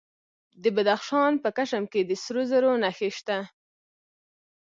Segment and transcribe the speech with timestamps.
[0.63, 3.37] د بدخشان په کشم کې د سرو زرو نښې شته.